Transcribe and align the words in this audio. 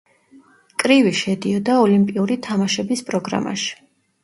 კრივი 0.83 1.11
შედიოდა 1.19 1.77
ოლიმპიური 1.83 2.39
თამაშების 2.49 3.07
პროგრამაში. 3.13 3.81